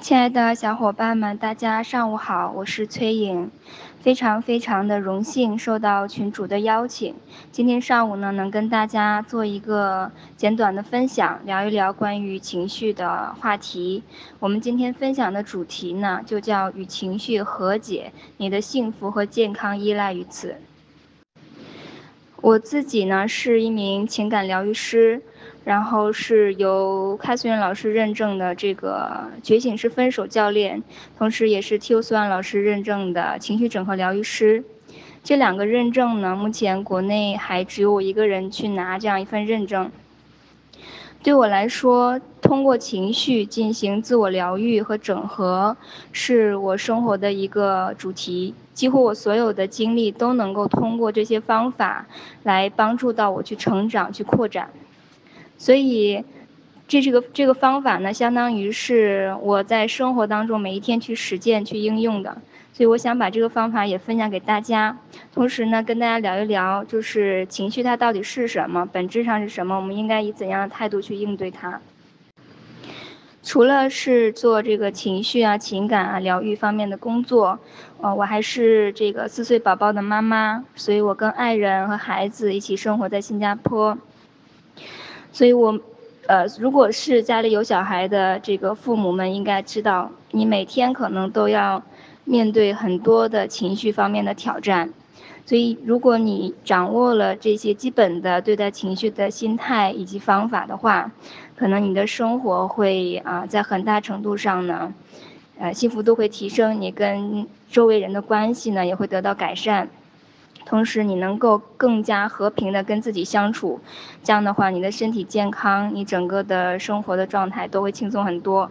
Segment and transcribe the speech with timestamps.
[0.00, 3.50] 亲爱的小伙伴们，大家上午好，我是崔颖，
[4.00, 7.14] 非常非常的荣幸受到群主的邀请，
[7.52, 14.02] 今天上午呢能跟大家做一个简短的分享，聊一聊关于情绪的话题。
[14.38, 20.56] 我们今天分享的主题呢就叫与情绪和解，你的幸福和健康依赖于此。
[22.40, 25.22] 我自己呢是一名情感疗愈师。
[25.64, 30.82] 然后是由开素元老师认证的这个觉醒式分手教练，
[31.18, 32.02] 同时也是 T.O.
[32.02, 34.64] 苏安老师认证的情绪整合疗愈师。
[35.22, 39.90] 这两个认证呢，目前国内还只有我一个人去拿这样一份认证。
[41.22, 45.76] 对我来说，通过情绪进行自我疗愈和整合，
[46.12, 48.54] 是我生活的一个主题。
[48.72, 52.06] 几乎我所有的经历都能够通过这些方法
[52.42, 54.70] 来帮助到我去成长、去扩展。
[55.60, 56.24] 所以，
[56.88, 62.38] 这是个这个方法呢，相当于是我在生活当中每一天去实践、去应用的。
[62.72, 64.96] 所以，我想把这个方法也分享给大家，
[65.34, 71.82] 同时呢，跟大家聊一聊，就是情绪它到底是什么，本质上是什么，我们应该以怎样的态度去应对它。
[73.42, 77.58] 除了是做这个情绪啊、情感啊疗愈方面的工作，
[78.00, 83.98] 呃，我还是这个四岁宝宝的妈妈，所以我跟爱人和孩子一起生活在新加坡。
[85.32, 85.78] 所以，我，
[86.26, 91.82] 呃，如果是家里有小孩的这个父母们，应该知道，你每天可能都要
[92.24, 94.92] 面对很多的情绪方面的挑战。
[95.46, 101.10] 所以，如果你掌握了这些基本的对待情绪的心态以及方法的话，
[101.56, 104.92] 可能你的生活会啊，在很大程度上呢，
[105.58, 109.88] 呃，幸福度会提升，你跟周围人的关系呢也会得到改善。
[110.70, 113.80] 同时，你能够更加和平的跟自己相处，
[114.22, 118.70] 这样的话，你的身体健康，你整个的生活的状态都会轻松很多。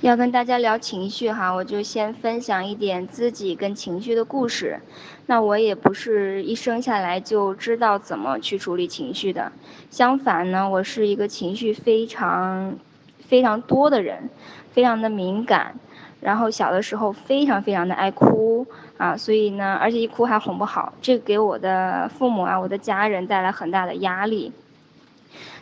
[0.00, 4.80] 要跟大家聊情绪哈，我就先分享一点自己跟情绪的故事。
[5.26, 9.52] 那我也不是一生下来就知道怎么去处理情绪的，
[9.90, 12.74] 相反呢，我是一个情绪非常
[13.20, 14.28] 非常多的人，
[14.72, 15.76] 非常的敏感。
[16.20, 18.66] 然后小的时候非常非常的爱哭
[19.04, 24.50] 啊，所以呢，而且一哭还哄不好，这给我的父母啊，我的家人带来很大的压力。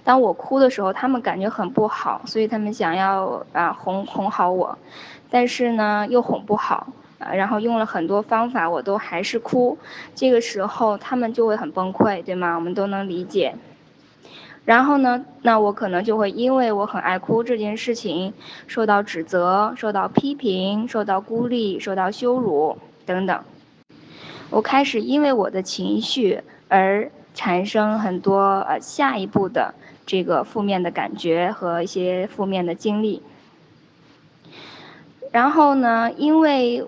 [0.04, 4.78] 当我哭的时候，他们感觉很不好，所以他们想要啊哄哄好我，
[5.28, 6.86] 但是呢又哄不好
[7.19, 9.76] 啊，然后用了很多方法，我都还是哭。
[10.14, 12.54] 这个时候他们就会很崩溃，对吗？
[12.54, 13.56] 我们都能理解。
[14.64, 18.34] 然后呢，那我可能就会因为我很爱哭这件事情，
[18.69, 23.43] 受到指责、受到批评、受到孤立、受到羞辱等等。
[24.51, 29.75] 我开始因为我的情绪而产生很多呃下一步的
[30.07, 33.23] 这个负面的感觉和一些负面的经历。
[35.31, 36.85] 然后呢，因为。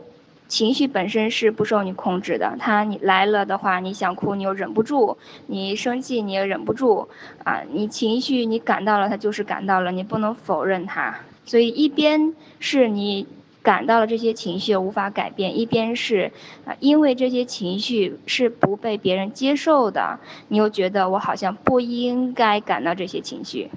[0.47, 7.09] 情绪本身是不受你控制的，它你来了的话，你想哭你又忍不住，你生气你也忍不住，
[7.43, 11.17] 啊，你情绪你感到了它就是感到了，你不能否认它。
[11.47, 13.27] 所以一边是你
[13.65, 16.31] 感到了这些情绪无法改变，一边是
[16.67, 23.71] 啊，因为这些情绪是不被别人接受的，你又觉得我好像不应该感到这些情绪。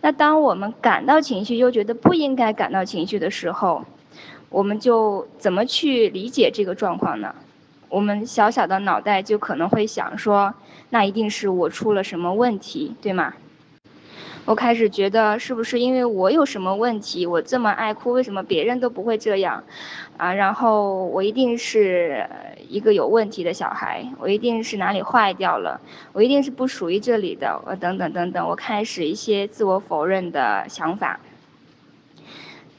[0.00, 3.84] 那当我们感到情绪又觉得不应该感到情绪的时候，
[4.48, 7.34] 我们就怎么去理解这个状况呢？
[7.90, 10.54] 我们小小的脑袋就可能会想说，
[10.88, 13.34] 那一定是我出了什么问题，对吗？
[14.46, 17.24] 我开始觉得是不是因为我有什么问题？
[17.26, 19.64] 我这么爱哭，为什么别人都不会这样？
[20.18, 22.28] 啊，然后我一定是
[22.68, 25.80] 一个有问题的小孩，我一定是哪里坏掉了，
[26.12, 31.18] 我一定是不属于这里的，我等等等等，我开始一些自我否认的想法。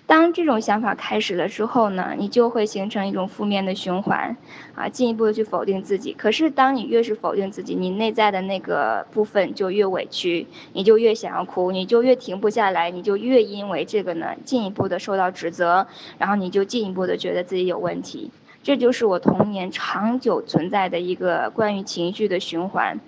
[0.08, 4.38] 当这种想法开始了之后呢，你就会形成一种负面的循环，
[4.76, 6.14] 啊，进一步的去否定自己。
[6.14, 15.88] 可是当你越是否定自己，你内在的那个部分就越委屈，你就越想要哭，你就越停不下来，你就越因为这个呢进一步的受到指责，
[16.20, 18.30] 然后你就进一步的觉得自己有问题。
[18.62, 23.00] 这就是我童年长久存在的一个关于情绪的循环，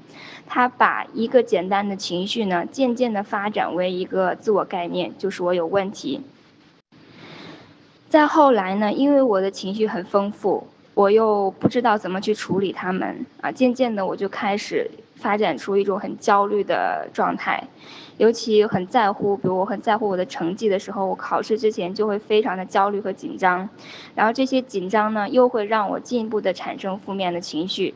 [0.47, 6.21] 它把一个简单的情绪呢渐渐的发展为一个自我概念，就是我有问题。
[8.09, 17.61] 再后来呢，因为我的情绪很丰富，我又不知道怎么去处理他们啊，渐渐的我就开始发展出一种很焦虑的状态，
[18.17, 23.67] 尤其很在乎，比如我很在乎我的成绩的时候，我考试之前就会非常的焦虑和紧张，
[24.15, 27.93] 然后这些紧张呢，又会让我进一步的产生负面的情绪，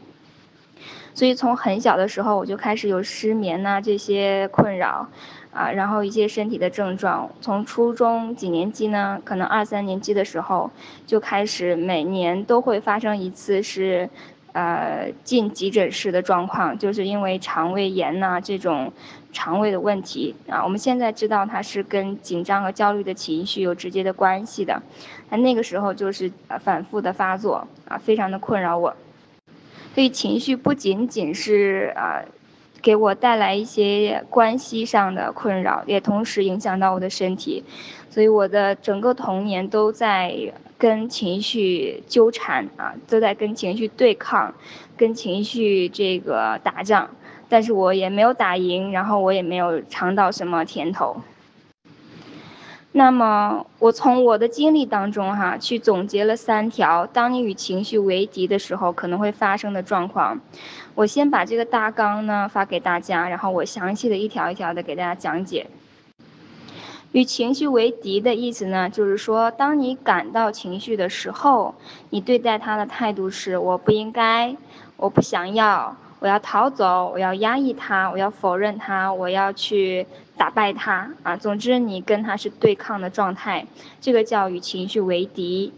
[1.13, 5.07] 所以从很小的时候我就开始有失眠呐这些困扰。
[5.53, 10.71] 啊，然后一些身体的症状，从初中几年级呢，可能二三年级的时候
[11.05, 14.09] 就开始每年都会发生一次是，
[14.53, 18.93] 呃，进急诊室的状况，就是因为肠胃炎呐这种
[19.33, 20.63] 肠胃的问题啊。
[20.63, 24.81] 我们现在知道它是跟紧张和焦虑的情绪有直接的关系的，
[25.29, 26.31] 那那个时候就是
[26.61, 28.95] 反复的发作啊，非常的困扰我。
[29.93, 32.23] 所以情绪不仅仅是啊。
[32.81, 37.63] 给我带来一些关系上的困扰，也同时影响到我的身体，
[38.09, 44.53] 所以我的整个童年都在跟情绪纠缠啊，都在跟情绪对抗，
[44.97, 47.09] 跟情绪这个打仗，
[47.47, 51.21] 但是我也没有打赢，然后我也没有尝到什么甜头。
[52.93, 60.41] 那么，我从我的经历当中哈，去总结了三条，当你与情绪为敌的时候可能会发生的状况。
[60.95, 65.67] 我先把这个大纲呢发给大家，然后我详细的一条一条的给大家讲解。
[67.11, 71.75] 与情绪为敌的意思呢，就是说，当你感到情绪的时候，
[72.09, 74.55] 你对待它的态度是我不应该，
[74.97, 75.97] 我不想要。
[76.19, 80.05] 我要逃走，我要压抑它，我要否认它，我要去
[80.37, 81.35] 打败它啊！
[81.35, 83.65] 总之，你跟它是对抗的状态，
[83.99, 85.73] 这个叫与情绪为敌。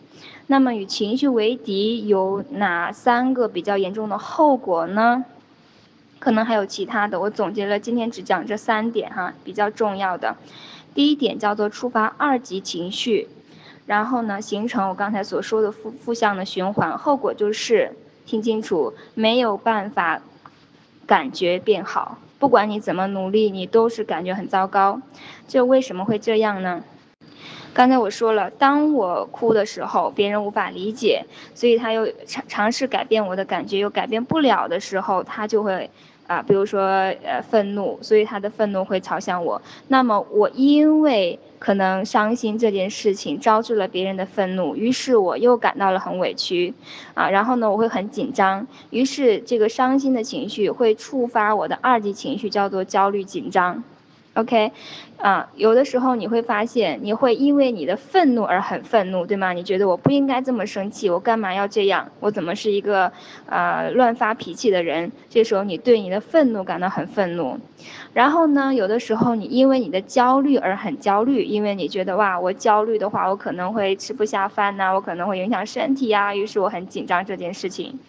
[0.53, 5.25] 那么，与情绪为敌有哪三个比较严重的后果呢？
[6.19, 10.35] 可能还有其他的，我总结了，今天只讲这三点哈，比较重要的。
[10.93, 13.29] 第一点叫做触发二级情绪，
[13.87, 17.95] 然后呢，形成我刚才所说的负负向的循环，后果就是
[18.27, 20.21] 听清楚，没有办法。
[21.05, 25.01] 感觉变好，不管你怎么努力，你都是感觉很糟糕。
[25.49, 26.83] 这为什么会这样呢？
[27.73, 31.25] 刚才我说了，当我哭的时候，别人无法理解，
[31.55, 35.89] 所以他又尝尝试改变我的感觉，又改变不了的时候，他就会。
[36.25, 36.81] 啊，比如说，
[37.25, 39.61] 呃，愤怒，所以他的愤怒会朝向我。
[39.89, 46.73] 那么我因为可能伤心这件事情招致了别人的愤怒，于是我又感到了很委屈，
[47.13, 53.83] 啊，然后呢，我会很紧张，于是这个伤心的情绪会触发我的二级情绪，叫做焦虑紧张。
[54.35, 54.71] OK，
[55.17, 59.53] 啊，有的时候你会发现，你会因为你的愤怒而很愤怒，对吗？
[59.53, 62.09] 你觉得我不应该这么生气，我干嘛要这样？
[62.19, 63.11] 我怎么是一个
[63.47, 65.11] 啊乱发脾气的人？
[65.29, 67.59] 这时候你对你的愤怒感到很愤怒。
[68.13, 77.99] 然后呢，有的时候你因为你的焦虑而很焦虑，因为你觉得哇，我焦虑的话，我可能会吃不下饭呐，我可能会影响身体呀，于是我很紧张这件事情。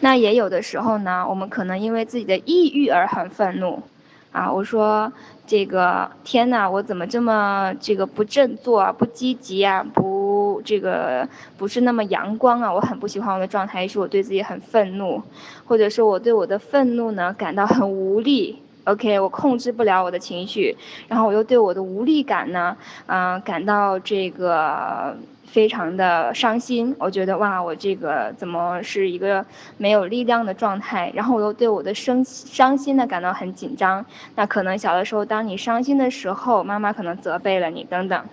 [0.00, 3.84] 那也有的时候呢，我们可能因为自己的抑郁而很愤怒。
[4.32, 5.10] 啊，我说
[5.46, 15.22] 这个天哪，我怎么这么这个不振作啊，不积极啊，不这个不是那么阳光啊，我很不喜欢我的状态，也是我对自己很愤怒，
[15.64, 18.60] 或者说我对我的愤怒呢感到很无力。
[18.84, 20.76] OK，我控制不了我的情绪，
[21.08, 22.76] 然后我又对我的无力感呢，
[23.06, 25.16] 嗯，感到这个
[25.46, 26.94] 非常的伤心。
[26.98, 29.46] 我觉得哇，我这个怎么是一个
[29.78, 31.10] 没有力量的状态？
[31.14, 34.04] 然后我又对我的生伤心呢感到很紧张。
[34.34, 38.24] 那可能小的时候，当你伤心的时候，妈妈可能责备了你等等。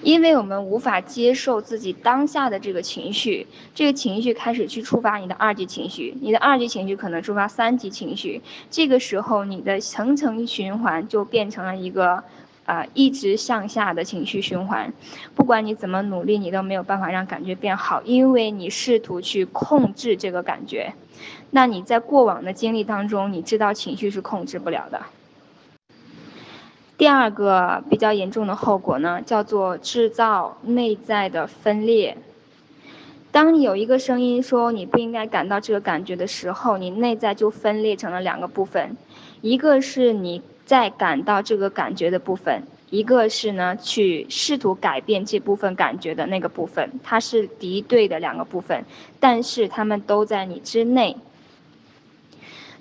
[0.00, 8.40] 因为我们无法接受自己当下的这个情绪，这个情绪开始去触发你的二级情绪，你的二级情绪可能触发三级情绪，
[8.70, 12.22] 这个时候你的层层循环就变成了一个，
[12.68, 14.92] 啊，一直向下的情绪循环。
[15.34, 20.92] 不管你怎么努力，你都没有办法让感觉变好，因为你试图去控制这个感觉。
[21.50, 25.00] 那你在过往的经历当中，你知道情绪是控制不了的。
[26.98, 32.18] 第二个比较严重的后果呢，叫做制造内在的分裂。
[33.30, 38.96] 当你有一个声音说你不应该感到这个感觉的时候，你内在就分裂成了两个部分，
[39.40, 48.84] 一个是你在感到这个感觉的部分，一个是呢去试图改变这部分感觉的那个部分，它是敌对的两个部分，
[49.18, 51.16] 但是他们都在你之内。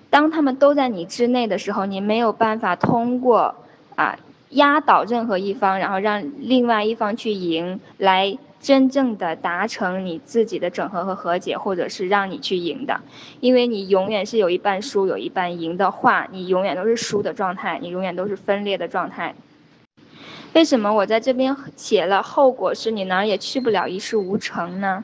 [0.09, 3.55] 当他们都在你之内的时候，你没有办法通过。
[3.95, 4.15] 啊，
[4.51, 13.01] 压倒任何一方，然后让另外一方去赢，来真正的达成你自己的整合和和解，或者是让你去赢的，
[13.39, 19.35] 因为你永远是有一半输，有一半赢的话，你永远都是输的状态，你永远都是分裂的状态。
[20.53, 25.03] 为什么我在这边写了后果是你哪儿也去不了，一事无成呢？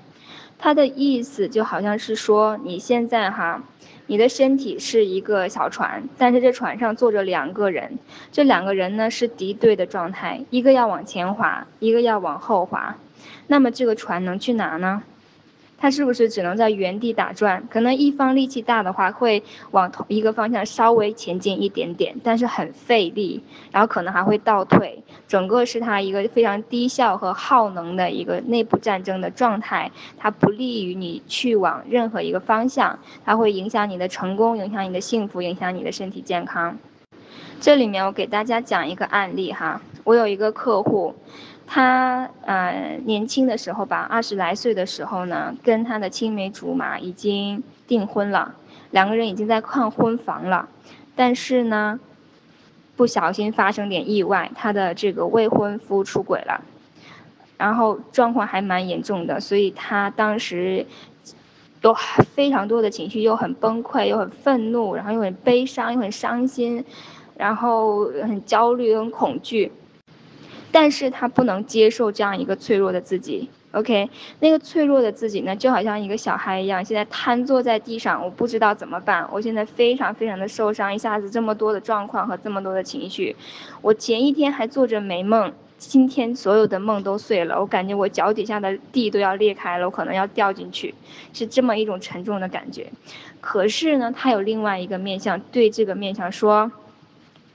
[0.58, 3.64] 它的意思就好像是说你现在哈。
[4.06, 7.98] 你的身体是一个小船，但是这船上坐着两个人，
[8.34, 12.98] 这两个人呢是敌对的状态，一个要往前划，一个要往后划，
[13.48, 15.04] 那么这个船能去哪呢？
[15.76, 17.68] 它是不是只能在原地打转？
[17.70, 25.04] 可能一方力气大的话，会往同一个方向稍微前进一点点，但是很费力，然后可能还会倒退。
[25.28, 36.78] 整个是它一个非常低效和耗能的一个内部战争的状态，它不利于你去往任何一个方向，它会影响你的成功，影响你的幸福，影响你的身体健康。
[37.60, 41.14] 这里面我给大家讲一个案例哈，我有一个客户。
[41.74, 48.54] 他呃年轻的时候吧，二十来岁的时候呢，跟他的青梅竹马已经订婚了，
[48.92, 50.70] 两个人已经在看婚房了，
[51.16, 52.00] 但是呢，
[52.96, 56.64] 不小心发生点意外，他的这个未婚夫出轨了，
[57.58, 60.86] 然后状况还蛮严重的，所以他当时
[61.82, 61.96] 有
[62.36, 66.86] 非常多的情绪，又很崩溃，又很愤怒，然后又很悲伤，又很伤心，
[67.36, 69.72] 然后很焦虑，很恐惧。
[70.74, 83.36] 但是他不能接受这样一个脆弱的自己，OK，那个脆弱的自己呢，就好像一个小孩一样，现在瘫坐在地上，我不知道怎么办，我现在非常非常的受伤，一下子这么多的状况和这么多的情绪，
[83.84, 90.96] 我前一天还做着美梦，今天所有的梦都碎了，我感觉我脚底下的地都要裂开了，我可能要掉进去，
[91.34, 92.88] 是这么一种沉重的感觉。
[93.42, 96.72] 可是呢，他有另外一个面相，对这个面相说，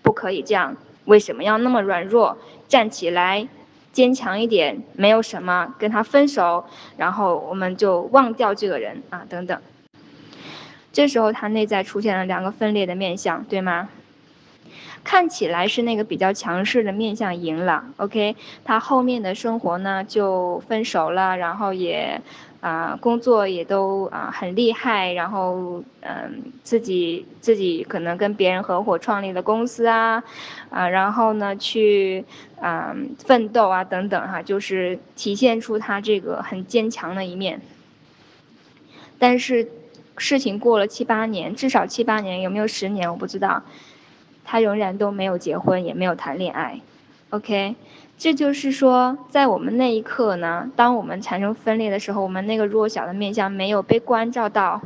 [0.03, 2.39] 不可以这样，为什么要那么软弱？
[2.69, 3.49] 站起来，
[3.93, 9.61] 坚强一点，没有什么，跟他分手，然后我们就忘掉这个人啊，等等。
[10.93, 13.89] 这时候他内在出现了两个分裂的面相，对吗？
[15.05, 22.21] 看起来是那个比较强势的面相赢了，OK，他后面的生活呢就分手了，然后也。
[22.61, 30.25] 啊，工作也都啊很厉害，然后嗯，自己自己可能跟别人合伙创立了公司啊，
[30.69, 32.25] 啊，然后呢去
[32.61, 37.61] 嗯奋斗啊等等哈，就是体现出他这个很坚强的一面。
[39.21, 39.69] 但是
[40.17, 43.63] 事情过了七八年，至少七八年，有没有十年我不知道，
[44.45, 46.81] 他仍然都没有结婚，也没有谈恋爱
[47.31, 47.77] ，OK。
[48.17, 54.83] 这就是说，在我们那一刻呢，当我们产生分裂的时候，我们那个弱小的面相没有被关照到，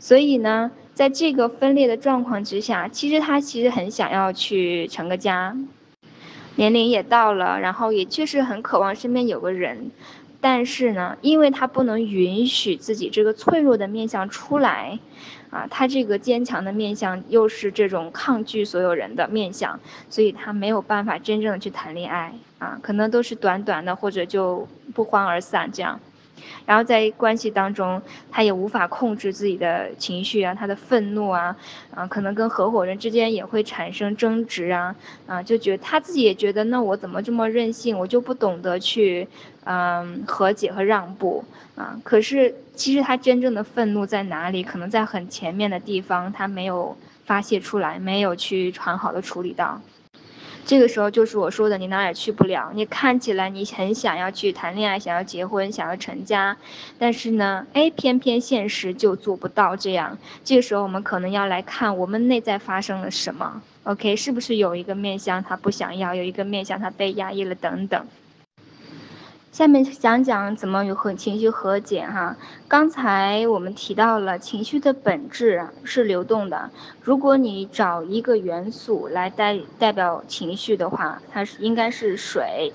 [0.00, 5.56] 所以呢，在这个分裂的状况之下，其实他其实很想要去成个家，
[6.56, 9.92] 年龄也到了，然后也确实很渴望身边有个人，
[10.44, 14.98] 但是呢，因为他不能允许自己这个脆弱的面相出来。
[15.48, 19.78] 啊，他这个坚强的面相又是这种抗拒所有人的面相，
[20.10, 26.00] 所以他没有办法真正的去谈恋爱啊，可能都是短短的或者就不欢而散这样。
[26.66, 31.56] 然后在关系当中，他也无法控制自己的情绪啊，他的愤怒啊，
[31.94, 34.94] 啊，可能跟合伙人之间也会产生争执啊，
[35.26, 39.28] 啊，就觉得他自己也觉得，那我怎么这么任性，我就不懂得去，
[39.64, 41.44] 嗯，和解和让步
[41.76, 42.00] 啊。
[42.04, 44.62] 可是其实他真正的愤怒在哪里？
[44.62, 49.80] 可能在很前面的地方，他没有发泄出来，没有去很好的处理到。
[50.66, 52.72] 这个时候就是我说的，你哪也去不了。
[52.74, 56.56] 你看起来你很想要去谈恋爱，想要结婚，想要成家，
[56.98, 60.18] 但是呢，哎，偏偏现实就做不到这样。
[60.42, 63.62] 这个时候我们可能要来看我们内在发生了什么。
[63.82, 68.06] OK，是不是有一个面向他不想要，有一个面向他被压抑了等等。
[69.54, 72.36] 下面讲讲怎么与和情绪和解哈。
[72.66, 76.72] 刚才我们提到了情绪的本质是流动的。
[77.00, 82.72] 如果你找一个元素来代代表情绪的话，它是应该是水。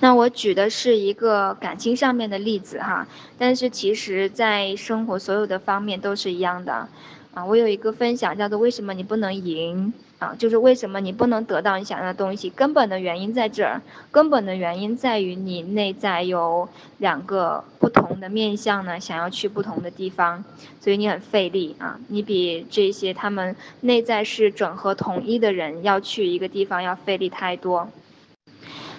[0.00, 6.88] 那我举的是一个感情上面的例子哈，但是其实在生活所有的方面都是一样的。
[7.34, 9.92] 啊，我有一个分享叫做为什么你不能赢？
[10.38, 12.50] 就是为什么你不能得到你想要的东西？
[12.50, 20.44] 根本的原因在这儿，根本的原因在于你内在有两个不同的面相呢，想要去不同的地方，
[20.80, 21.98] 所以你很费力啊。
[22.08, 27.90] 你比这些他们内在是整合统一的人要去一个地方要费力太多。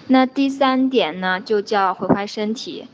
[0.08, 2.86] 那第三点呢，就叫毁坏身体。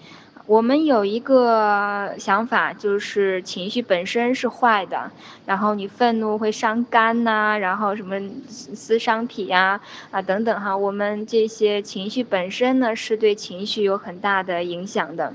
[0.47, 5.11] 我们有一个想法，就是情绪本身是坏的，
[5.47, 8.19] 然后你愤怒会伤肝呐，然后什么
[8.49, 9.81] 撕伤脾呀，
[10.11, 15.35] 啊等等哈，我们这些情绪本身呢是对情绪有很大的影响的。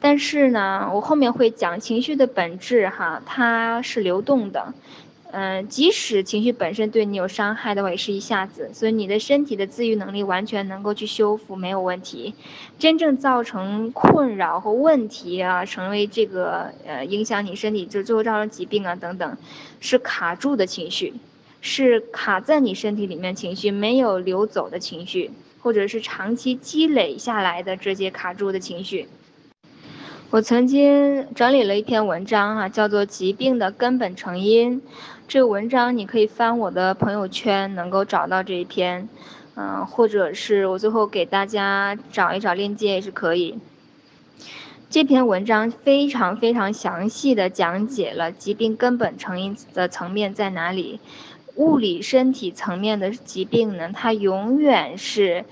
[0.00, 4.74] 但是呢，我后面会讲情绪的本质哈，它是流动的。
[5.30, 12.34] 嗯，即使情绪本身对你有伤害的话，也是一下子，所以你的身体的自愈能力完全能够去修复，没有问题。
[12.78, 19.36] 真正造成困扰和问题啊，成为这个呃影响你身体，就最后造成疾病啊等等，
[19.80, 21.12] 是卡住的情绪，
[21.60, 25.30] 是卡在你身体里面情绪没有流走的情绪，
[25.60, 29.06] 或者是长期积累下来的这些卡住的情绪。
[30.30, 34.82] 我曾经整理了一篇文章啊，叫做《疾病的根本成因》。
[35.26, 39.08] 这个文章你可以翻我的朋友圈，能够找到这一篇，
[39.54, 43.58] 嗯，或者是我最后给大家找一找链接也是可以。
[44.90, 51.00] 这篇文章非常非常详细的讲解了疾病根本成因的层面在哪里。
[51.54, 55.46] 物理身体层面的疾病呢，它永远是。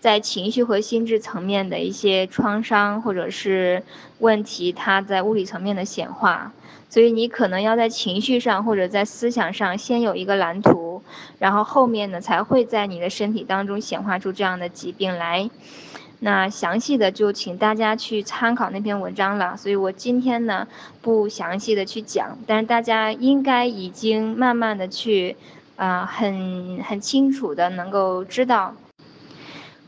[0.00, 3.82] 在情绪和心智层面的一些创伤或者是
[4.18, 6.52] 问题，它在物理层面的显化，
[6.88, 11.02] 所以你可能要在情绪上或者在思想上先有一个蓝图，
[11.38, 15.50] 然后后面呢才会在你的身体当中显化出这样的疾病来。
[16.22, 20.66] 那详细的就请大家去参考那篇文章了，所以我今天呢
[21.00, 25.36] 不详细的去讲，但是大家应该已经慢慢的去，
[25.76, 28.74] 啊，很很清楚的能够知道。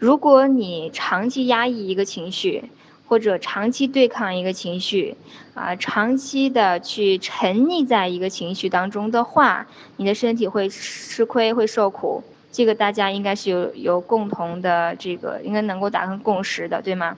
[0.02, 2.64] 如果你长期压抑一个情绪，
[3.06, 5.16] 或者长期对抗一个情绪，
[5.54, 9.68] 啊，长期的去沉溺在一个情绪当中的话，
[9.98, 12.24] 你的身体会吃亏，会受苦。
[12.50, 17.16] 这个大家应该是有有共同的这个，应该能够达成共识的，对吗？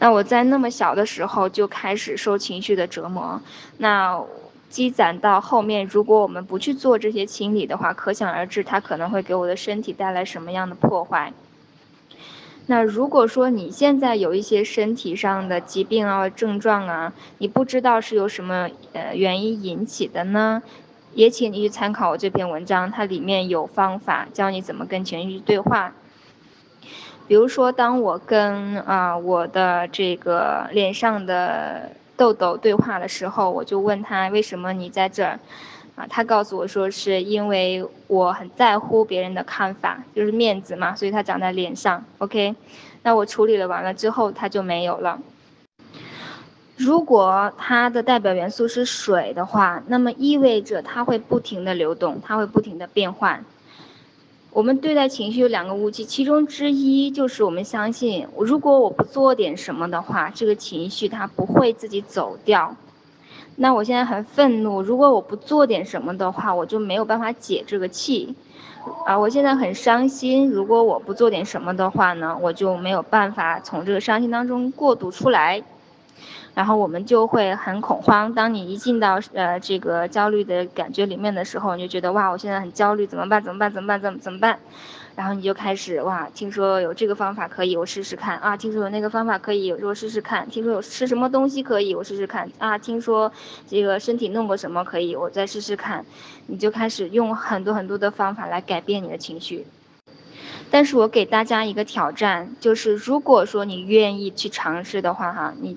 [0.00, 3.40] 那我在那么小的时候就开始受情绪的折磨，
[3.78, 4.20] 那
[4.68, 11.32] 积攒到后面，如果我们不去做这些清理的话，可想而知，它可能会给我的身体带来什么样的破坏。
[12.66, 20.62] 那如果说你现在有一些身体上的疾病啊、症状啊，你不知道是由什么呃原因引起的呢？
[21.12, 25.92] 也请你去参考我这篇文章，它里面有方法教你怎么跟情绪对话。
[27.26, 35.40] 比如说，当我跟啊我的这个脸上的痘痘对话的时候，我就问他为什么你在这儿。
[35.96, 42.04] 啊，他告诉我说是因为我很在乎别人的看法，就是面子嘛，所以他长在脸上。
[42.18, 42.54] OK，
[43.02, 45.20] 那我处理了完了之后，他就没有了。
[46.76, 53.44] 如果它的代表元素是水的话，那么意味着它会不停的流动，它会不停的变换。
[54.50, 62.74] 我们对待情绪有两个误区，其中之一就是我们相信，如果我不做点什么的话，这个情绪它不会自己走掉。
[63.62, 68.34] 那我现在很愤怒，如果我不做点什么的话，我就没有办法解这个气。
[69.04, 75.62] 啊，我现在很伤心，如果我不做点什么的话呢，我就没有办法从这个伤心当中过渡出来。
[76.54, 78.32] 然后我们就会很恐慌。
[78.32, 83.42] 当你一进到呃这个焦虑的感觉里面的时候，你就觉得哇，我现在很焦虑，怎么办？
[83.42, 83.70] 怎么办？
[83.70, 84.00] 怎么办？
[84.00, 84.58] 怎么怎么办？
[85.20, 88.56] 然后你就开始哇，听说有这个方法可以，我试试看啊。
[88.56, 90.48] 听说有那个方法可以，我试试看。
[90.48, 92.78] 听说有吃什么东西可以，我试试看啊。
[92.78, 93.30] 听说
[93.68, 96.06] 这个身体弄过什么可以，我再试试看。
[96.46, 99.66] 你就开始用很多很多的方法来改变你的情绪。
[100.70, 105.76] 但是我给大家一个挑战，就是如果说你愿意去尝试的话，哈，你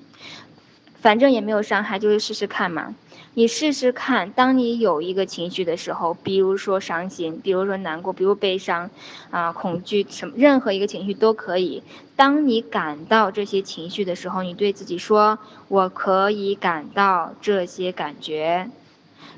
[1.04, 2.94] 反正也没有伤害，就是试试看嘛。
[3.34, 8.88] 你试试看，当你有一个情绪的时候，比如说伤心，比如说难过，比如悲伤，
[9.30, 11.82] 啊，恐惧，什么任何一个情绪都可以。
[12.16, 15.38] 当你感到这些情绪的时候，你对自己说
[15.68, 18.70] ：“我可以感到这些感觉。”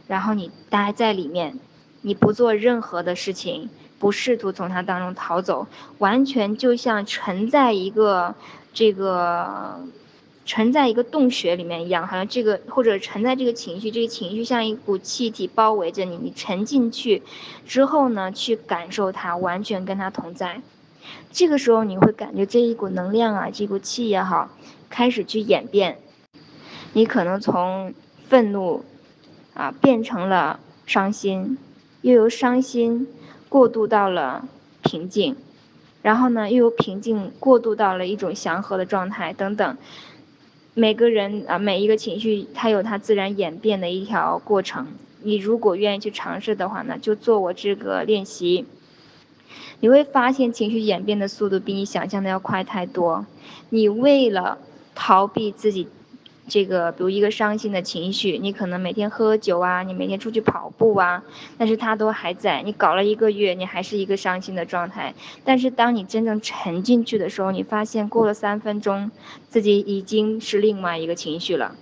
[0.06, 1.58] 然后你待在里面，
[2.00, 5.66] 你不做任何的事情，不试图从它当中逃走，
[5.98, 8.36] 完全就像沉在一个
[8.72, 9.80] 这个。
[10.46, 17.22] 沉在一个洞穴里面一样，好像这个或者沉在这个情绪，这个情绪像一股气体包围着你，你沉进去
[17.66, 20.62] 之后呢，去感受它，完全跟它同在。
[21.32, 24.48] 这个时候你会感觉这一股能量啊，这股气也好，
[24.88, 25.98] 开始去演变。
[26.92, 27.92] 你可能从
[28.28, 28.84] 愤怒
[29.52, 31.58] 啊变成了伤心，
[32.02, 33.08] 又由伤心
[33.48, 34.46] 过渡到了
[34.82, 35.36] 平静，
[36.02, 39.76] 然后呢又由平静过渡到了一种祥和的状态等等。
[40.78, 44.88] 每个人啊，每一个情绪，它有它自然演变的一条过程。
[45.22, 48.66] 你如果愿意去尝试的话呢，就做我这个练习，
[49.80, 53.24] 你会发现情绪演变的速度比你想象的要快太多。
[53.70, 54.58] 你为了
[54.94, 55.88] 逃避自己。
[56.48, 61.24] 这个，比如一个伤心的情绪，你可能每天喝酒啊，你每天出去跑步啊，
[61.58, 62.62] 但是它都还在。
[62.62, 65.14] 你搞了一个月，你还是一个伤心的状态。
[65.44, 69.10] 但是当你真正沉进去的时候，你发现过了三分钟，
[69.48, 71.74] 自己已经是另外一个情绪了。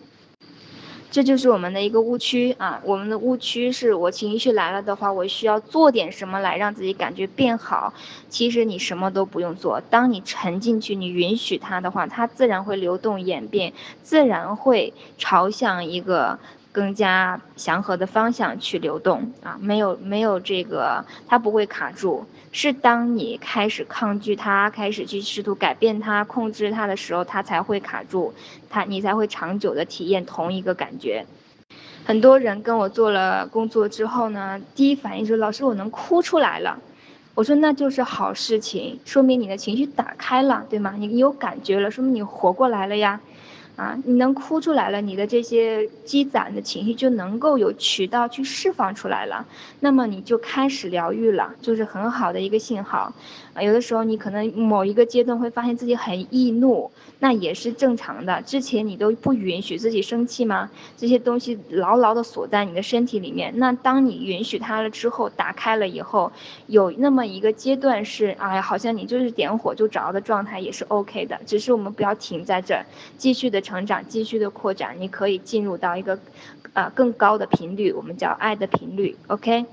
[1.14, 2.80] 这就是我们的一个误区啊！
[2.82, 7.94] 我们的误区是我情绪来了的话，我需要做点什么来让自己感觉变好。
[8.28, 13.72] 其实你什么都不用做，当你沉进去，你允许它的话，它自然会流动演变，
[14.02, 16.40] 自然会朝向一个
[16.74, 22.26] 更加祥和的方向去流动啊，没有没有这个，它不会卡住。
[22.50, 28.34] 是当你开始抗拒它，开始去试图改变它、控制它的时候，它才会卡住，
[28.68, 31.24] 它你才会长久的体验同一个感觉。
[32.04, 36.80] 很多人跟我做了工作之后呢，第一反应是老师我能哭出来了，
[37.34, 40.94] 我说那就是好事情，说明你的情绪打开了，对吗？
[40.98, 43.20] 你有感觉了，说明你活过来了呀。
[43.76, 49.46] 啊，你能哭出来了，你的这些积攒的情绪就能够有渠道去释放出来了，
[49.80, 53.12] 那么你就开始疗愈了，就是很好的一个信号。
[53.54, 58.42] 啊，有的时候你可能某一个阶段会发现自己很易怒，那也是正常的。
[58.42, 60.70] 之前你都不允许自己生气吗？
[60.96, 63.52] 这些东西牢牢的锁在你的身体里面。
[63.58, 66.32] 那当你允许它了之后，打开了以后，
[66.66, 71.38] 有那么一个阶段是，哎呀，好像你就是点火就着的状态，也是 OK 的。
[71.46, 72.84] 只是我们不要停在这儿，
[73.18, 74.96] 继续的成长，继续的扩展。
[75.00, 76.20] 你可以进入到一个，
[76.74, 79.66] 呃，更高的频率，我们叫爱的频率，OK。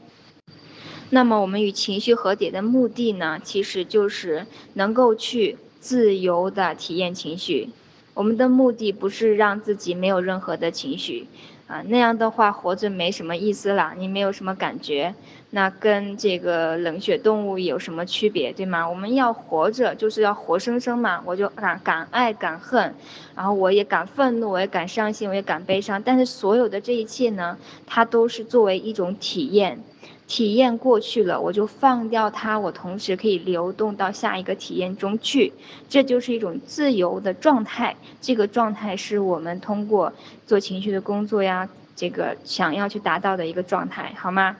[1.11, 7.69] 那么我们与情绪和解的目的呢，其实就是能够去自由的体验情绪。
[8.13, 11.27] 我们的目的不是让自己没有任何的情绪，
[11.67, 15.15] 啊，那样的话活着没什么意思了，你没有什么感觉，
[15.53, 18.89] 那跟这个冷血动物有什么区别，对吗？
[18.89, 22.95] 我们要活着就是要活生生嘛，我就敢敢爱敢恨，
[23.35, 29.83] 然后我也敢愤怒，我也敢伤心，我也敢悲伤，但是所有的这一切呢，它都是作为一种体验。
[30.25, 35.51] 体验过去了，我就放掉它，我同时可以流动到下一个体验中去，
[35.89, 37.97] 这就是一种自由的状态。
[38.21, 40.13] 这个状态是我们通过
[40.47, 44.55] 做情绪的工作呀，这个想要去达到的一个状态，好吗？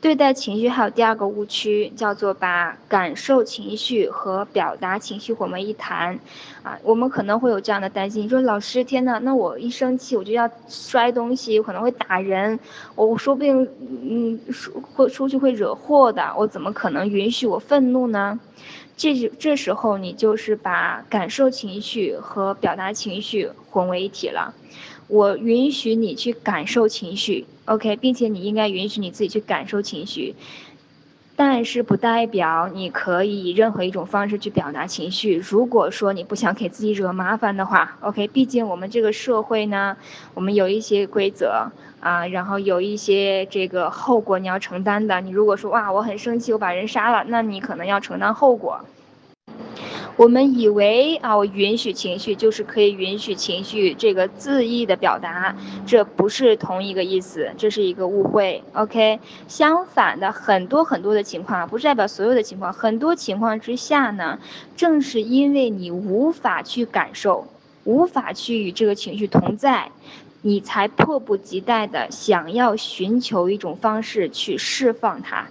[0.00, 6.20] 对待情绪还有第二个误区，叫做把感受情绪和表达情绪混为一谈，
[6.62, 12.60] 啊，我们可能会有这样的担心，说老师，天呐，那我一生气我就要摔东西，可能会打人，
[12.94, 14.38] 我说不定，嗯，
[14.94, 18.38] 会出去会惹祸的，我怎么可能允许我愤怒呢？
[18.96, 24.54] 这这时候你就是把感受情绪和表达情绪混为一体了。
[25.08, 30.34] 我允许你去感受情绪，OK，并且你应该允许你自己去感受情绪，
[31.36, 35.36] 但是不代表你可以以任何一种方式去表达情绪。
[35.36, 39.96] 如果说你不想给自己惹麻烦的话，OK，毕竟我们这个社会呢，
[40.34, 45.20] 我们有一些规则啊，然后有一些这个后果你要承担的。
[45.20, 48.80] 你如果说哇，我很生气，我把人杀了，那你可能要承担后果。
[50.18, 55.54] 我们以为啊，我允许情绪就是可以允许情绪这个恣意的表达，
[55.86, 58.64] 这不是同一个意思，这是一个误会。
[58.72, 64.40] OK，相反的，很多很多的情况，不是代表所有的情况，很多情况之下呢，
[64.76, 67.46] 正是因为你无法去感受，
[67.84, 69.92] 无法去与这个情绪同在，
[70.42, 75.46] 你才迫不及待的想要寻求一种方式去释放它。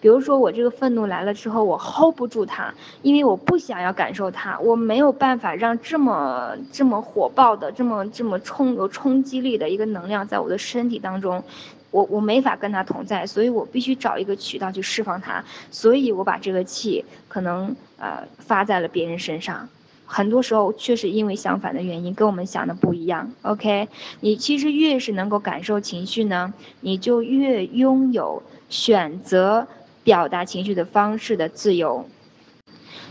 [0.00, 11.42] 比如说我这个愤怒来了之后，我 hold 不住它，因为我不想要感受它，我没有办法让这么这么火爆的、这么这么冲有冲击力的一个能量在我的身体当中，
[11.90, 19.68] 我我没法跟它同在，所以我必须找一个渠道去释放它，所以我把这个气可能呃发在了别人身上，
[20.06, 23.32] 很多时候确实因为相反的原因，跟我们想的不一样。
[23.42, 23.88] OK，
[24.20, 29.66] 你其实越是能够感受情绪呢，你就越拥有选择。
[30.08, 32.08] 表达情绪的方式的自由。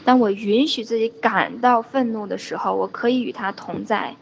[0.03, 4.15] 当我允许自己感到愤怒的时候，我可以与它同在。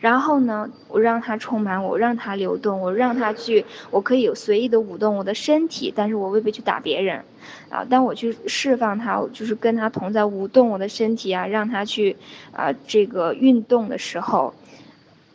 [0.00, 7.22] 然后呢，我让它充满我，让它流动，我让它去，我可以有随意的舞动我的身体，但是我未必去打别人。
[7.68, 12.16] 啊，当我去释放它，就是跟它同在舞动我的身体啊，让它去
[12.52, 14.54] 啊这个运动的时候。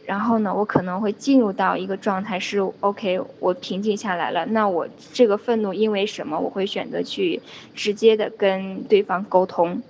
[0.07, 4.45] 然后呢，我可能会进入到一个状态，是 OK，我平静下来了。
[4.45, 6.39] 那我这个愤怒因为什么？
[6.39, 7.41] 我会选择去
[7.75, 9.83] 直接的跟对方沟通。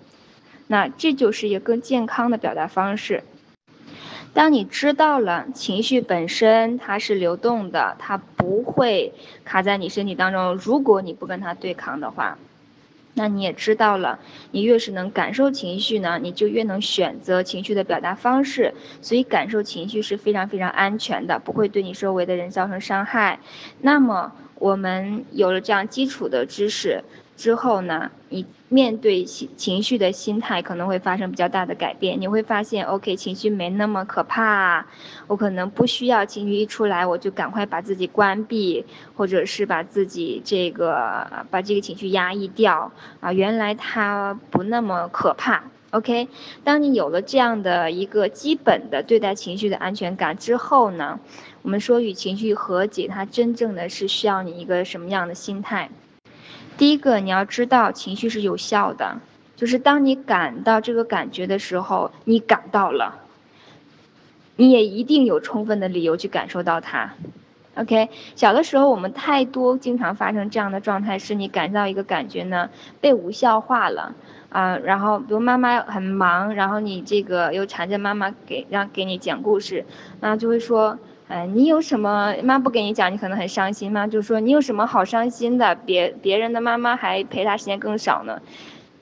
[0.66, 3.24] 那这就是一个更健康的表达方式。
[4.34, 9.14] 当你知道了情绪本身它是流动的，它不会
[9.46, 10.56] 卡在你身体当中。
[10.56, 12.40] 如果你不跟它对抗的话。
[13.18, 14.20] 那你也知道了，
[14.52, 18.76] 你越是能感受情绪呢，你就越能选择情绪的表达方式。
[19.02, 23.40] 所以感受情绪是非常非常安全的，不会对你周围的人造成伤害。
[23.82, 27.04] 那么我们有了这样基础的知识。
[27.38, 32.20] 之后呢，你面对情情绪的心态可能会发生比较大的改变。
[32.20, 34.88] 你会发现，OK，情绪没那么可怕，
[35.28, 38.84] 我可能不需要情绪一出来我就赶快把自己关闭，
[39.16, 43.32] 或者是把自己这个把这个情绪压抑掉啊。
[43.32, 46.28] 原来它不那么可怕 OK，
[46.64, 51.20] 当你有了这样的一个基本的对待情绪的安全感之后呢，
[51.62, 55.90] 我们说与情绪和解，它真正的是需要你一个什么样的心态？
[56.78, 59.18] 第一个，你要知道情绪是有效的，
[59.56, 63.16] 就是当你感到这个感觉的时候，你感到了，
[64.56, 67.14] 你也一定有充分的理由去感受到它。
[67.76, 72.70] OK，小的时候我们太多经常发生这样的状态，是你感到一个感觉呢
[73.02, 74.16] 被无效化了。
[74.50, 79.86] 啊，然后比如妈妈很忙，然后你这个又缠着妈妈给让给你讲故事，
[80.22, 85.76] 那就会说，哎，你有什么妈不给你讲，你可能很伤心吗就是说你有什么好伤心的？
[85.76, 88.42] 别别人的妈妈还陪他时间更少呢，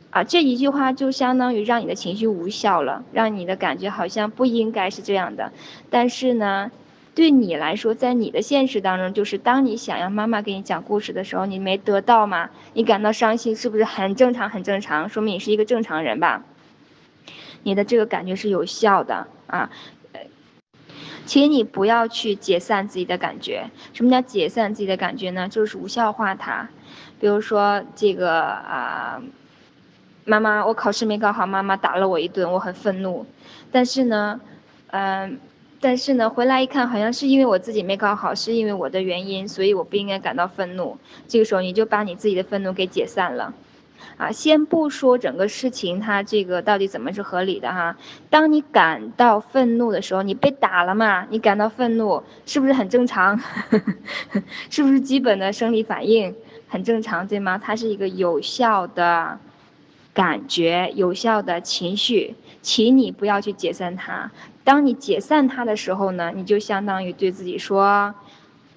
[0.09, 5.51] 啊，这一句话就相当于让你的情绪无效了，让你的感觉好像不应该是这样的，
[5.89, 6.71] 但是呢。
[7.13, 12.49] 对你来说，在你的现实当中，就是当你想要妈妈给你讲故事的时候，你没得到吗？
[12.73, 14.49] 你感到伤心，是不是很正常？
[14.49, 16.43] 很正常，说明你是一个正常人吧？
[17.63, 19.69] 你的这个感觉是有效的啊，
[21.25, 23.69] 请你不要去解散自己的感觉。
[23.93, 25.49] 什么叫解散自己的感觉呢？
[25.49, 26.69] 就是无效化它。
[27.19, 29.21] 比如说这个啊，
[30.23, 33.25] 妈妈，我考试没考好，妈妈打了我一顿，我很愤怒。
[33.71, 34.39] 但是呢，
[34.87, 35.39] 嗯。
[35.81, 40.97] 但是呢，回来一看，好像是因为我自己没考好，是因为我的原因，所以我不应该感到愤怒。
[41.27, 43.53] 这个时候，你就把你自己的愤怒给解散了，
[44.17, 47.97] 啊，先不说整个事情它这个到底怎么是合理的哈。
[48.29, 51.27] 当你感到愤怒的时候，你被打了嘛？
[51.29, 53.39] 你感到愤怒是不是很正常？
[54.69, 56.35] 是不是基本的生理反应
[56.67, 57.57] 很正常，对吗？
[57.57, 59.37] 它是一个有效的
[60.13, 64.31] 感觉，有效的情绪，请你不要去解散它。
[64.63, 68.15] 当你解散它的时候呢，你就相当于对自己说：“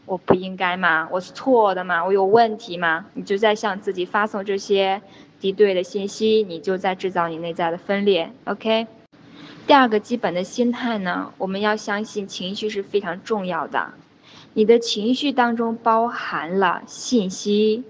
[0.09, 5.03] 我不应该嘛，我是错的嘛，我有问题嘛。”你就在向自己发送这些
[5.39, 8.33] 敌对的信息，你就在制造你内在的分裂。
[8.45, 8.87] OK，
[9.67, 13.93] 第二个基本的心态呢，我们要相信情绪是非常重要的，
[14.55, 17.85] 你的情绪当中包含了信息。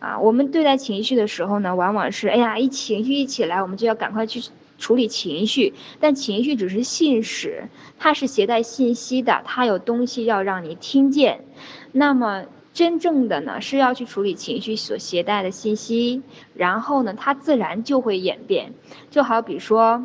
[0.00, 4.42] 啊，我们对待情绪的时候呢，往往是哎呀，一情绪一起来，我们就要赶快去。
[4.82, 7.68] 处理情绪，但情绪只是信使，
[8.00, 11.44] 它是携带信息的，它有东西要让你听见。
[11.92, 16.22] 那么真正的呢，是要去处理情绪所携带的信息，
[16.54, 18.74] 然后呢，它自然就会演变。
[19.08, 20.04] 就好比说，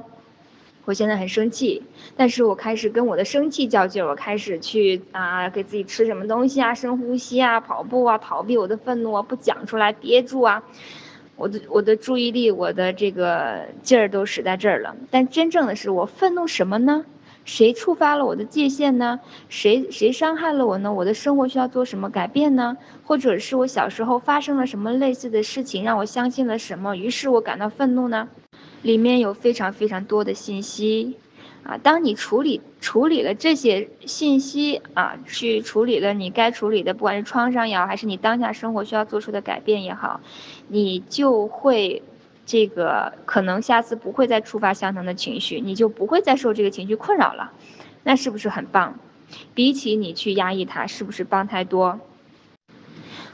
[0.85, 1.81] 我现在很生气，
[2.15, 10.63] 但是我开始跟我的生气较劲，我开始去啊，给自己吃什么东西啊，深呼吸啊，跑步啊，逃避我的愤怒啊，不讲出来，憋住啊。
[11.37, 14.95] 我的我的注意力，我的这个劲儿都使在这儿了。
[15.11, 17.05] 但真正的是我愤怒什么呢？
[17.45, 19.19] 谁触发了我的界限呢？
[19.47, 20.91] 谁谁伤害了我呢？
[20.91, 22.75] 我的生活需要做什么改变呢？
[23.05, 28.27] 或者是我小时候发生了什么类似的事情，让我相信了什么，于是我感到愤怒呢？
[28.81, 31.15] 里面有非常非常多的信息。
[31.67, 40.21] 啊，当你处理处理了这些信息啊，去处理了你该处理的，不管是创伤也好，还是你当下生活需要做出的改变也好，
[40.69, 42.03] 你就会
[42.45, 47.51] 这个可能下次不会再触发相同的情绪，你就不会再受这个情绪困扰了，
[48.03, 48.97] 那是不是很棒？
[49.53, 51.99] 比起你去压抑它，是不是棒太多？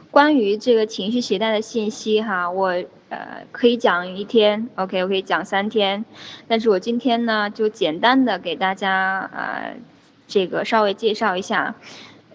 [0.09, 2.83] 关于这个情绪携带的信息哈，我。
[3.13, 6.03] 呃，可以讲一天，OK，我可以讲三天，
[6.47, 9.75] 但是我今天呢，就简单的给大家呃，
[10.27, 11.75] 这个稍微介绍一下，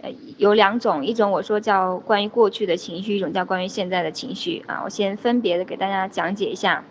[0.02, 6.84] 呃，有两种，一种我说叫关于过去的情绪，一种叫关于现在的情绪啊，我先分别的给大家讲解一下。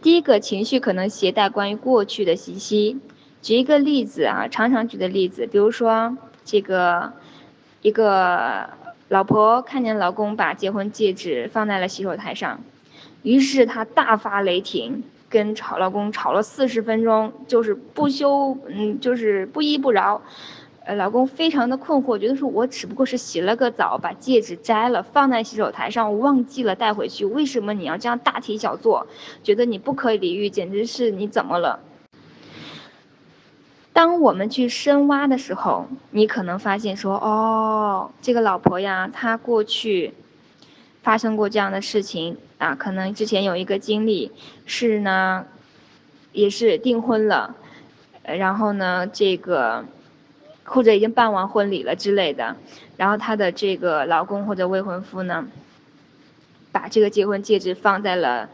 [0.00, 3.00] 第一个情绪可能携带关于过去的信息，
[3.40, 7.12] 举一个例子啊，常常举的例子，比如说这个
[7.80, 8.70] 一个。
[9.12, 12.60] 老婆看见老公把结婚戒指放在了洗手台上，
[13.22, 20.22] 于是她大发雷霆，跟吵老公吵了四十分钟，就是不休，嗯，就是不依不饶。
[20.86, 29.06] 呃，老公非常的困惑，觉得说我只不过是洗了个澡，把戒指摘了放在洗手台上，我忘记了带回去，为什么你要这样大题小做？
[29.42, 31.80] 觉得你不可理喻，简直是你怎么了？
[33.92, 40.14] 当我们去深挖的时候，你可能发现说，哦，这个老婆呀，她过去
[41.02, 44.32] 发生过这样的事情啊，可能之前有一个经历
[44.64, 45.44] 是呢，
[46.32, 47.54] 也是订婚了，
[48.22, 49.84] 然后呢，这个
[50.64, 52.56] 或者已经办完婚礼了之类的，
[52.96, 55.46] 然后她的这个老公或者未婚夫呢，
[56.72, 58.48] 把这个结婚戒指放在了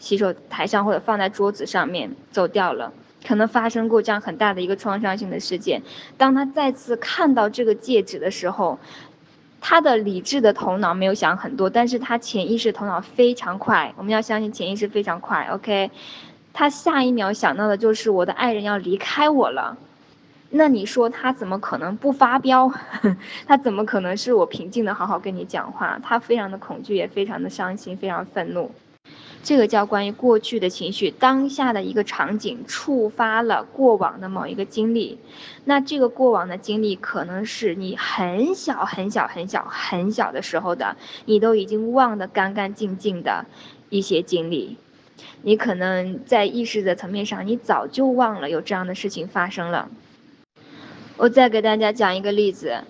[0.00, 2.92] 洗手台上或者放在桌子上面走掉了。
[3.26, 5.82] 可能发生过这样很大的一个创伤性的事件，
[6.16, 8.78] 当他再次看到这个戒指的时候，
[9.60, 13.92] 他的理智的头脑没有想很多，但是他潜意识头脑非常快。
[13.96, 15.90] 我们要相信潜意识非常快，OK？
[16.52, 19.76] 他下一秒想到的就是我的爱人要离开我了。
[20.52, 22.72] 那你说他怎么可能不发飙？
[23.46, 26.00] 他怎么可能是我平静的好好跟你讲话？
[26.02, 28.72] 他非常的恐惧，也非常的伤心，非常愤怒。
[29.42, 35.18] 这个叫关于过去的情绪，当下的一个场景触发了过往的某一个经历。
[35.64, 43.46] 那这个过往的经历可能是你很小很小很小很小的时候的，你都已经忘得干干净净的
[43.88, 44.76] 一些经历。
[45.42, 49.88] 你可能在意识的层面上，你早就忘了有这样的事情发生了。
[51.16, 52.84] 我再给大家讲一个例子，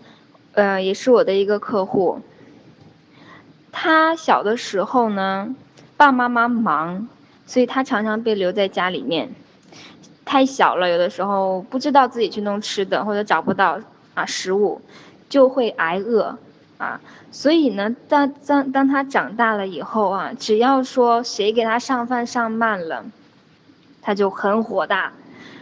[0.53, 2.21] 呃，也是我的一个客户。
[3.73, 5.55] 他小的时候呢，
[6.01, 7.09] 爸爸妈妈忙，
[7.45, 9.35] 所以他常常被留在家里面。
[10.25, 13.79] 太小了，有的时候不知道自己去弄吃的，或者找不到
[14.15, 14.81] 啊食物，
[15.29, 16.39] 就会挨饿
[16.79, 17.03] 啊。
[17.31, 23.05] 所以呢，当当当他长大了以后啊，只要说谁给他上饭上慢了，
[24.01, 25.13] 他就很火大。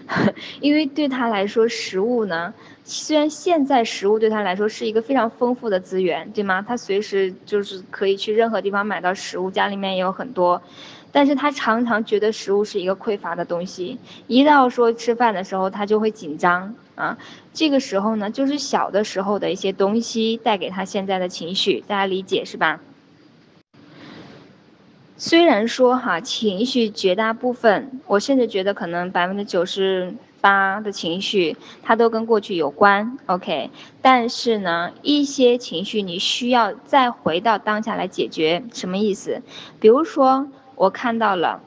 [0.62, 2.54] 因为对他来说，食物呢，
[2.90, 6.64] 虽然现在食物对他来说是一个非常丰富的资源，对吗？
[6.66, 10.62] 他随时就是可以去任何地方买到食物，家里面也有很多，
[11.12, 13.98] 但是他常常觉得食物是一个匮乏的东西。
[14.26, 17.18] 一到说吃饭的时候，他就会紧张啊。
[17.52, 22.80] 这个时候呢，就是小的时候的一些东西带给他现在的情绪，大家理解是吧？
[25.18, 33.70] 虽然说哈，情绪绝大部分，我甚至觉得可能百分之九十八的情绪，它都跟过去有关，OK。
[34.02, 39.42] 但是呢，一些情绪你需要再回到当下来解决，什么意思？
[39.80, 41.60] 比如说我看到了，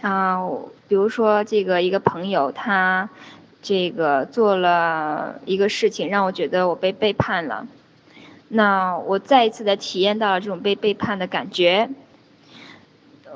[0.00, 0.40] 啊，
[0.88, 3.08] 比如说这个一个朋友他，
[3.62, 7.66] 这个做了一个事情，让我觉得我被背叛了，
[8.48, 11.90] 那我再一次的体验到了这种被背叛的感觉。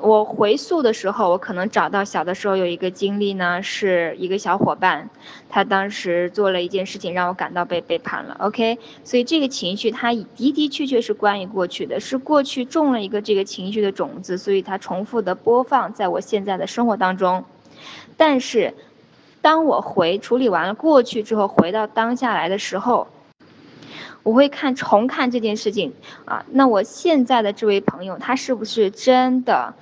[0.01, 5.09] 我回溯的时候，我可能找到小的时候有一个经历呢，是一个小伙伴，
[5.49, 8.35] 他当时做了一件事情让我感到被背叛了。
[8.39, 17.45] OK，所以这个情绪它的的确确是关于过去的，是过去种了一个这个情绪的种子，所以它重复的播放在我现在的生活当中。
[18.17, 18.73] 但是，
[19.41, 23.07] 当我回处理完了过去之后，回到当下来的时候，
[24.23, 25.93] 我会看重看这件事情
[26.25, 29.73] 啊，那我现在的这位朋友他是不是真的？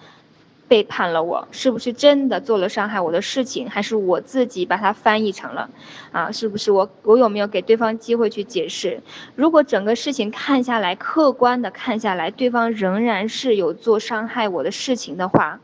[0.67, 5.67] 背叛了我，是不是真的做了伤害我的事情，还是我自己把它翻译成了？
[6.11, 9.01] 啊，是不是我我有没有给对方机会去解释？
[9.33, 15.59] 如果整个事情看下来，客观的看下来，对方仍然是有做伤害我的事情的话，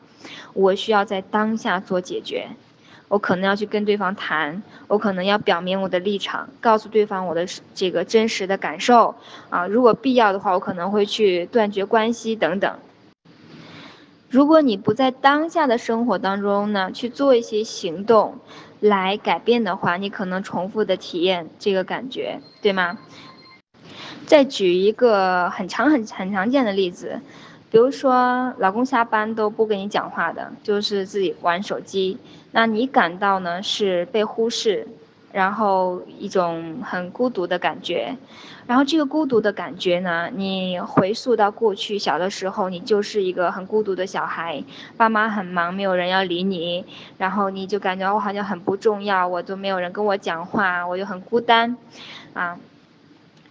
[0.53, 2.47] 我需要在当下做解决。
[3.07, 9.15] 我可能要去跟对方谈，我可能要表明我的立场，告诉对方我的这个真实的感受。
[9.49, 12.77] 啊，如果必要的话，我可能会去断绝关系等等。
[14.29, 18.39] 如果你不在当下的生活当中呢，去做一些行动
[18.79, 22.97] 来改变的话，你可能重复的体验这个感觉，对吗？
[24.25, 27.21] 再举一个很常很很常见的例子，
[27.71, 32.17] 比如说老公下班都不跟你讲话的，就是自己玩手机，
[32.51, 34.87] 那你感到呢是被忽视。
[35.31, 38.15] 然后一种很孤独的感觉，
[38.67, 44.63] 然后这个孤独的感觉呢，你回溯到过去小的时候，你就是一个很孤独的小孩，
[44.95, 46.85] 爸妈很忙，没有人要理你，
[47.17, 51.75] 然后你就感觉我好像很不重要，我都没有人跟我讲话，我就很孤单，
[52.33, 52.57] 啊，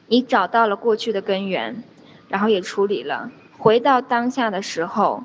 [0.06, 1.84] 你找到了过去的根源，
[2.30, 3.30] 然后也处理了，
[3.64, 5.24] 回到当下的时候。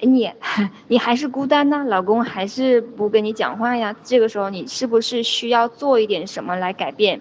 [0.00, 0.30] 你
[0.88, 3.94] 你还是孤单呢，老公还是不跟你讲话呀？
[4.02, 7.20] 这个时候你是不是需要做一点什么来改变？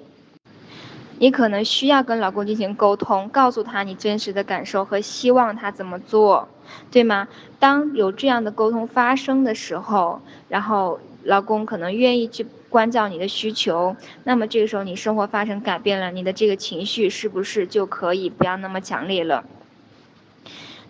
[1.19, 6.47] 你可能需要跟老公进行沟通，告诉他你真实的感受和希望他怎么做，
[6.91, 7.27] 对吗？
[7.59, 19.45] 当有这样的沟通发生的时候，然后老公可能愿意去关照你的需求，那么这个时候你生活发生改变了，你的这个情绪是不是就可以不要那么强烈了？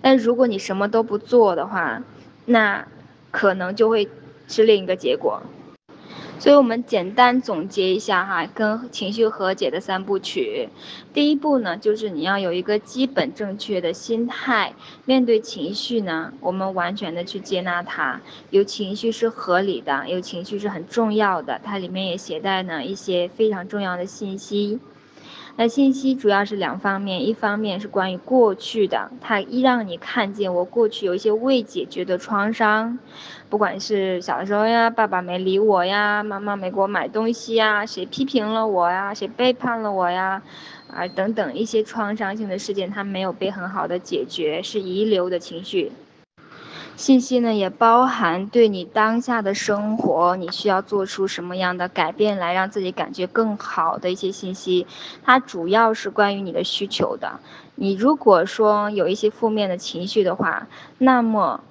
[0.06, 2.04] 但如果你什么都不做的话，
[2.46, 2.88] 那
[3.32, 4.08] 可能就会
[4.48, 5.42] 是另一个结果。
[6.38, 10.70] 所以我们简单总结一下哈，跟情绪和解的三部曲。
[11.12, 18.22] 第一步呢，就是你要有一个基本正确的心态，面对情绪呢，我们完全的去接纳它。
[18.52, 24.80] 有情绪是合理的，有情绪是很重要的，它里面也携带呢一些非常重要的信息。
[25.58, 33.00] 那信息主要是两方面，一方面是关于过去的，它一让你看见我过去有一些未解决的创伤，
[33.50, 40.42] 不管是小时候呀，爸爸没理我呀，妈妈没给我买东西呀，谁批评了我呀，谁背叛了我呀，
[40.94, 45.94] 啊等等一些创伤性的事件，它没有被很好的解决，是遗留的情绪。
[46.96, 54.88] 信息呢，也包含对你当下的生活，你需要做出什么样的改变来让自己感觉更好的一些信息。
[55.24, 57.40] 它主要是关于你的需求的。
[57.76, 60.68] 你如果说有一些负面的情绪的话，
[60.98, 61.62] 那么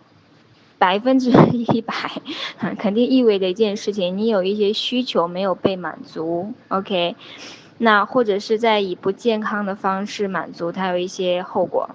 [0.78, 1.94] 百分之一百
[2.78, 6.52] 肯定意味着一件事情，你有一些需求没有被满足。
[6.68, 7.16] OK，
[7.78, 11.88] 那或者是在以不健康的方式满足，它有一些后果。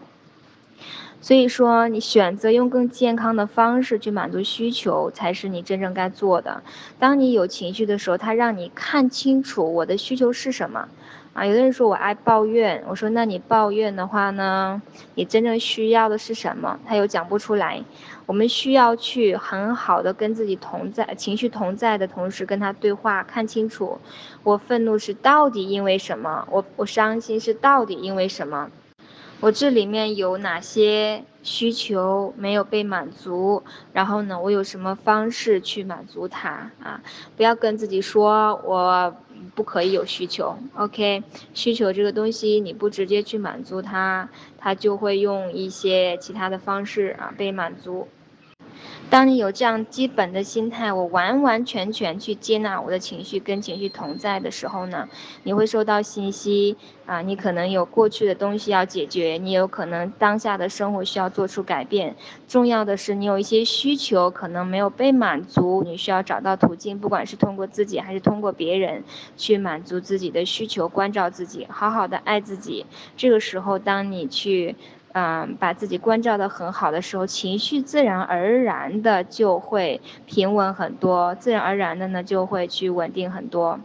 [1.22, 6.64] 所以说，你选择用更健康的方式去满足需求，才是你真正该做的。
[6.98, 10.88] 当你有情绪的时候，它让你看清楚我的需求是什么。
[11.34, 14.82] 啊，有的人说我爱抱怨，我说那你抱怨的话呢，
[15.14, 16.80] 你真正需要的是什么？
[16.86, 17.84] 他又讲不出来。
[18.26, 24.00] 我们需要去很好的跟自己同在，情绪同在的同时跟他对话，看清楚
[24.44, 28.72] 我愤怒是到底因为什么，我我伤心是到底因为什么。
[29.42, 33.64] 我这里面有哪些需求没有被满足？
[33.94, 37.02] 然后呢，我有什么方式去满足它啊？
[37.38, 39.16] 不要跟自己说我
[39.56, 41.24] 不可以有需求，OK？
[41.54, 44.28] 需求这个东西你不直接去满足它，
[44.58, 48.10] 它就会用一些其他的方式啊被满足。
[49.10, 55.10] 当你有这样基本的心态，我完完全全去接纳我的情绪，跟情绪同在的时候呢，
[55.44, 56.78] 你会收到信息
[57.08, 62.16] 啊，你可能有过去的东西要解决，你有可能当下的生活需要做出改变。
[62.48, 69.04] 重要的是，你有一些需求可能没有被满足，你需要找到途径，不管是通过自己还是通过别人，
[69.36, 72.86] 去满足自己的需求，关照自己，好好的爱自己。
[73.18, 74.76] 这个时候，当你去。
[75.20, 83.80] 嗯，把自己关照的很好的时候，情绪自然而然的就会平稳很多，自然而然的呢就会去稳定很多。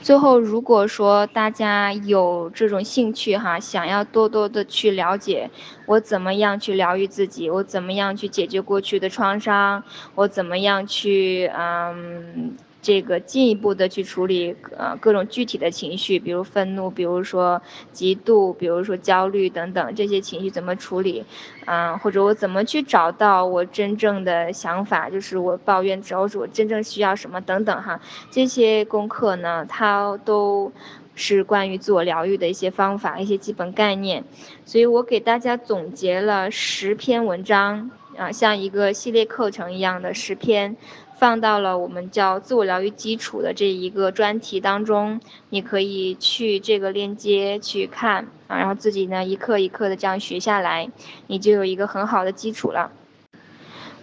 [0.00, 5.50] 最后，如果说大家有这种兴趣哈，想要多多的去了解
[5.86, 9.82] 我怎么样去疗愈自己，我怎么样去解决过去的创伤，
[10.14, 12.56] 我怎么样去嗯。
[12.80, 17.60] 这个进一步的去处理呃各种具体的情绪，比如愤怒，比如说
[17.92, 21.24] 嫉妒，比如说焦虑等等这些情绪怎么处理，
[21.66, 28.00] 嗯，或者我怎么去找到我真正的想法，就是我抱怨之后是我真正需要什么等等哈，
[28.30, 30.72] 这些功课呢，它都
[31.16, 34.22] 是关于自我疗愈的一些方法，一些基本概念，
[34.64, 40.76] 所以我给大家总结了十篇文章啊，像一个系列课程一样的十篇。
[41.18, 50.90] 放到了我们叫自我疗愈基础的这一个专题当中，你可以去这个链接去看啊，然后自己呢一课一课的这样学下来，
[51.26, 52.92] 你就有一个很好的基础了。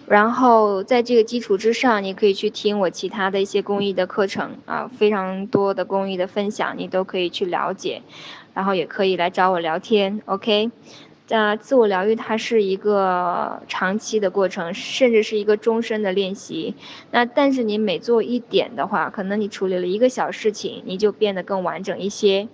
[0.07, 8.01] 然后在这个基础之上，你可以去听我其他的一些公益的课程啊，非常多的公益的分享，你都可以去了解，
[8.53, 10.69] 然后也可以来找我聊天，OK。
[11.27, 16.75] 那自我疗愈它是一个长期的过程，甚至是一个终身的练习。
[17.09, 22.47] 那但是你每做一点的话，可能你处理了一个小事情，你就变得更完整一些。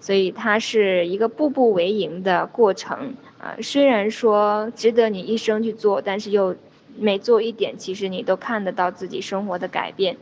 [0.00, 3.56] 所以它是一个步步为营的过程啊。
[3.62, 6.54] 虽然说值得你一生去做，但是又
[6.96, 10.16] 每做一点，其实你都看得到自己生活的改变。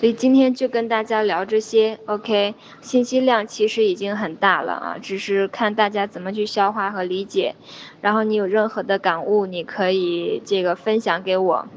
[0.00, 7.54] 所以今天就跟大家聊这些，OK，信息量其实已经很大了啊，只是看大家怎么去消化和理解。
[8.00, 11.68] 然后你有任何的感悟，你可以这个分享给我。